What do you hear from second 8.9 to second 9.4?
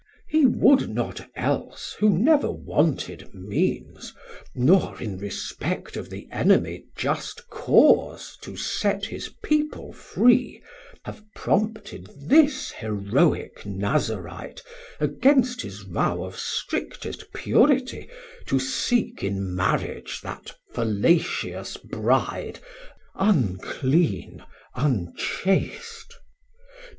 his